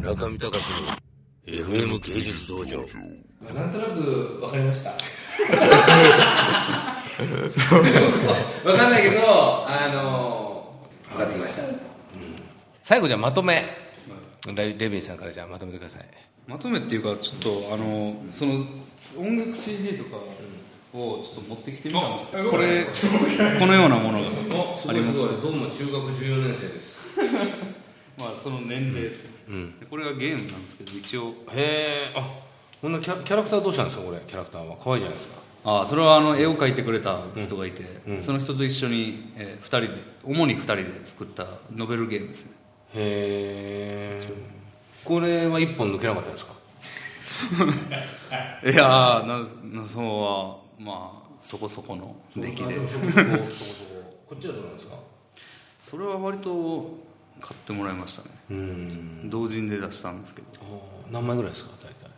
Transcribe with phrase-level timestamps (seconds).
[0.00, 0.62] 中見隆の
[1.46, 2.78] FM 芸術道場。
[3.54, 4.00] なんとなく
[4.40, 4.92] 分かりました。
[8.64, 10.74] 分かんないけどあの
[11.10, 11.64] 分かってきました、
[12.82, 13.76] 最後じゃあまとめ。
[14.54, 16.04] レレビンさんからじゃあまとめてください。
[16.48, 18.54] まとめっていうかちょっとあのその
[19.18, 20.16] 音楽 CD とか
[20.94, 22.32] をちょっと持ってきてみたんです。
[22.50, 22.86] これ
[23.58, 25.28] このようなものがおすごいすごい。
[25.42, 26.98] 僕も中学14年生です
[28.20, 29.24] まあその年齢です、
[29.80, 31.28] でこれがゲームなんですけど一応。
[31.52, 32.28] へえあ
[32.80, 34.76] こんなキャキャラクターどうしたんですかこれキャラクターは。
[34.82, 35.40] 可愛いじゃないですか。
[35.82, 37.84] あそれはあの絵を描いてくれた人がいて、
[38.20, 42.52] その人と一緒に、えー、2人で主に2人で作ったノベルゲームですね。
[42.94, 44.28] へえ
[45.04, 46.54] これは1本抜けなかったんですか？
[48.64, 52.64] いやーななそうはまあそこそこの出来で。
[52.64, 54.94] あもそこそこそこそここっちはどうなんですか？
[55.78, 56.98] それは割と
[57.40, 58.30] 買ってもらいましたね。
[58.50, 59.30] うん。
[59.30, 60.48] 同人で出したんですけど。
[61.10, 62.10] 何枚ぐらいですか大体？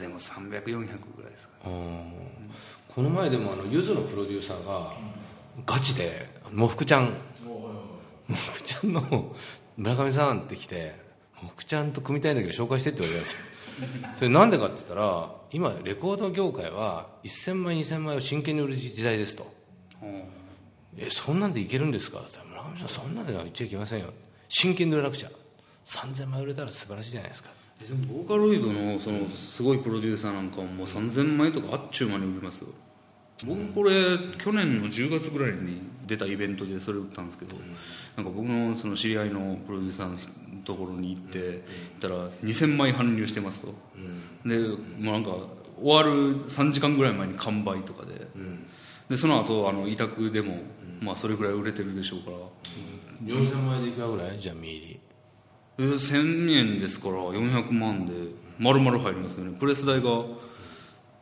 [0.00, 0.62] でも300400
[1.16, 4.92] ぐらいですかこの前でもあのゆずのプロデューサーが
[5.66, 7.14] ガチでもふくちゃん。
[8.28, 9.34] もふくちゃんの
[9.76, 10.94] 村上さんって来て
[11.42, 13.38] もふくちゃんと組みたいんだけど紹介してって言われたんですよ。
[14.16, 19.57] それなんでかって言ったら今レコード業界は1000枚2000枚を真剣に売る時代ですと
[20.98, 22.18] えそんなんでいけるんですか？
[22.18, 24.12] って言ったら村上さんそんなんでは言っちゃいけませんよ
[24.48, 25.30] 真剣に売らなくちゃ。
[25.84, 27.50] 3000枚売れたら素晴らしいじゃないですか。
[27.82, 32.68] えでもボーカロイドのそのすごいプロデューサーなんかももう3000枚とかあっちゅう間に売りますよ。
[33.46, 37.54] 僕これ去年の10月ぐらいに出たイベントでそれ売ったんですけど、
[38.16, 40.18] なんか僕のその知り合いのプロデューサーの
[40.64, 41.60] ところに行って、行っ
[42.00, 43.74] たら2000枚搬入してますと、
[44.44, 45.30] でもうなんか
[45.80, 48.26] 終わる3時間ぐらい前に完売とかで、
[49.08, 50.58] でその後あの委託でも、
[51.00, 52.36] まあそれぐらい売れてるでしょうから、
[53.24, 54.38] 4000枚でいくらぐらい？
[54.38, 55.00] じゃあミリ。
[55.78, 58.12] えー1000円ですから400万で
[58.58, 59.56] 丸々入りますよね。
[59.58, 60.24] プレス代が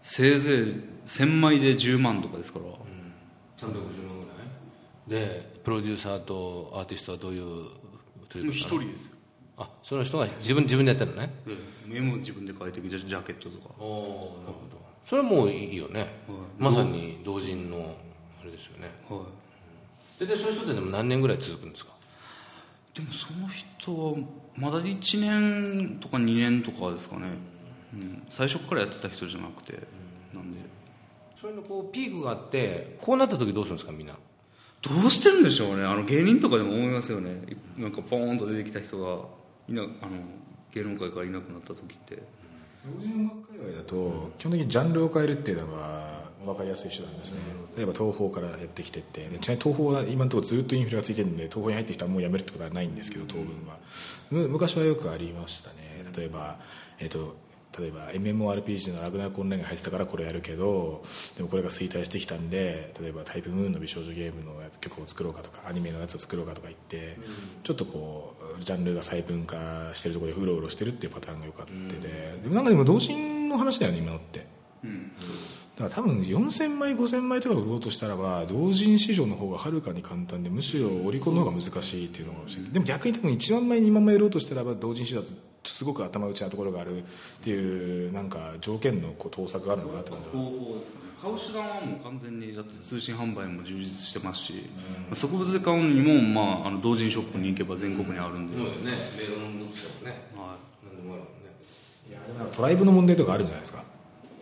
[0.02, 2.64] せいぜい1000枚で10万とかですから。
[2.64, 4.26] 350万ぐ
[5.08, 5.24] らい？
[5.28, 7.66] でプロデューサーとアーティストはどういう？
[8.50, 9.12] 一人ですよ。
[9.58, 11.30] あその人が自分自分でやってるのね。
[11.90, 13.74] 絵も自分で描いてジャジャケットとか。
[13.78, 14.75] おおなるほど
[15.06, 16.18] それはもういいよね、
[16.58, 17.94] まさに同人の
[18.42, 18.90] あれですよね。
[19.08, 19.22] は
[20.18, 20.18] い。
[20.18, 21.92] ででそういう人ってでも何年ぐらい続くんですか？
[22.92, 24.14] でもその人は
[24.56, 27.26] まだ1年とか2年とかですかね、
[27.94, 29.74] うん、最初からやってた人じゃなくて、
[30.34, 30.58] なんで。
[31.40, 34.14] それのこうピークがあってこうなった時どうするんですかみんな？
[34.82, 35.84] どうしてるんでしょうね。
[35.84, 37.30] あの芸人とかでも思いますよね。
[37.76, 39.22] なんかポーンと出てきた人が
[39.68, 39.90] いなあの
[40.74, 42.22] 芸能界からいなくなった時って
[42.86, 47.40] 同人音楽界隈だと基本的にジャンルを変えるっていうのが分かりやすい手段ですね、
[47.76, 53.78] 例えば東宝からやってきてってでちなみに東宝は今のところずっとインフレがついてるんで東宝に入ってきたらもうやめるってことはないんですけど当分は、
[54.30, 55.76] む昔はよくありましたね。
[56.16, 56.58] 例えば、
[57.00, 57.36] えっと
[57.78, 61.04] 例えば MMORPG のラグナークオンラインが入ってたからこれやるけど
[61.36, 67.18] でもこれが衰退してきたんで例えばタイプムーンの美少女ゲームの曲を作ろうかとかアニメのやつを作ろうかとか言って、
[67.62, 74.46] ちょっとこうジャンルが細分化してるところでうろうろしてるっていうパターンがよくあってて、でもなんかでも同人の話だよね今のって、
[75.76, 82.72] だから多分4000枚5000枚とか売ろうとしたらば同人市場の方がはるかに簡単でむしろオリコンの方が難しいっていうのが欲しい。
[82.72, 85.34] でも逆に多分1万枚2万枚売ろうとしたらば同人市場だと
[85.76, 87.04] すごく頭打ちなところがあるっ
[87.42, 90.42] ていうなんか条件のこう盗作があるのかなって感じは。
[90.42, 94.70] 方法ですかね買う手段はもう完全にだって通信販売も充実してますし、
[95.12, 100.30] 植物で買うにも、まあ、あの同人ショップに行けば全国にあるんで、そうよねメロン読者もね。
[100.36, 101.56] は何でもあるもんね。
[102.08, 103.82] いやでもなんかトライブの問題とかあるんじゃないですか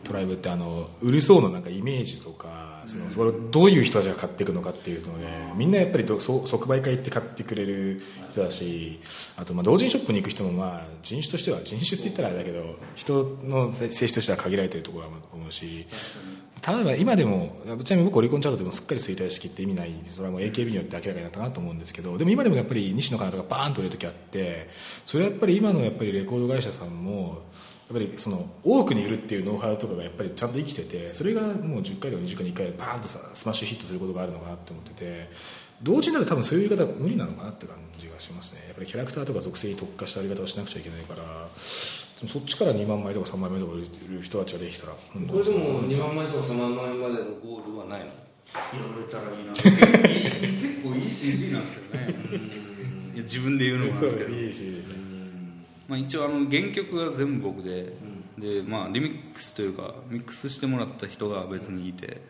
[0.05, 5.27] トライブってあの売りそうななんかイメージとかそのそれをどういう人たちが買っていくのかっていうので
[5.57, 9.01] みんなやっぱりどそう即売会行って買ってくれる人だし
[9.37, 15.87] あとまあ同人ショップに行く人もまあ人種としては人種って言ったらあれだけど人の性質としては限られてるところだと思うし
[16.67, 24.71] 例えば今でもちなみに僕オリコンチャートでもすっかり衰退しきって意味ないそれはもう AKB によって明らかになったかなと思うんですけどでも今でもやっぱり西野カナとかバーンと売れる時あって
[25.05, 27.43] それはやっぱり今のやっぱりレコード会社さんもやっ
[27.93, 35.31] ぱりその多くに売るっていうノウハウとかがやっぱりちゃんと生きててそれがもう10回とか20回に1回バーンとさスマッシュヒットすることがあるのかなって思ってて
[35.83, 38.63] 同時にだと多分そういう売り方無理なのかなって感じがしますね。
[38.67, 41.23] やっぱりキャラクターとか属性に特化した売り方をしなくちゃいけないから
[42.27, 44.99] そっちから2万枚とか3万枚とか売る人たちができたらこ
[45.39, 48.07] れでも2万枚とか3万枚までのゴールはないの？
[48.07, 48.11] い、
[48.97, 49.53] 売れたらいいな。
[49.59, 52.15] 結構いい CD なんですけどね。
[53.15, 54.31] いや自分で言うのもなんですけど。
[54.31, 54.95] いいしですね
[55.89, 57.93] まあ、一応あの原曲が全部僕で、
[58.39, 62.21] でまあ、リミックスというかミックスしてもらった人が別にいて、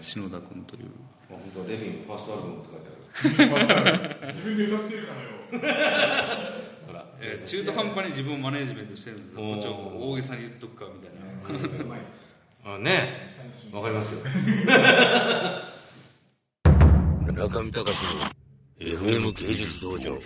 [0.00, 0.90] 篠田君という。
[1.28, 2.68] 本当レビンファーストアルバムって
[3.22, 3.80] 書いてあ
[4.20, 4.26] る。
[4.26, 5.28] 自分で歌ってるかのよ
[6.86, 7.06] から。
[7.20, 9.62] えー中途半端に自分をマネージメントしてるんですよ。
[9.62, 11.10] ちを大げさに言っとくかみたい
[12.64, 12.74] な。
[12.74, 13.28] あね。
[13.72, 14.20] わかりますよ
[17.32, 20.18] 中見隆の FM 芸術道場